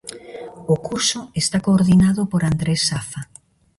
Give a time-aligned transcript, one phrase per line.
[0.73, 3.21] O curso está coordinado por Andrés Safa.